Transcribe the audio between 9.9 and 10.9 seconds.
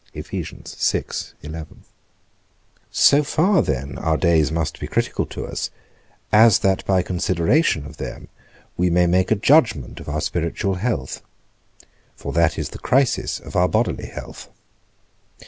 of our spiritual